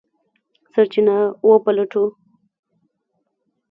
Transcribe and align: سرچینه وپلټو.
سرچینه 0.71 1.17
وپلټو. 1.47 2.03